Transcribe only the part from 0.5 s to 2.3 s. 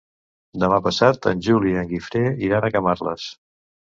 Demà passat en Juli i en Guifré